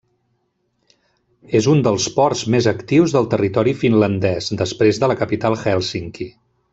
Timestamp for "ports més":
2.15-2.69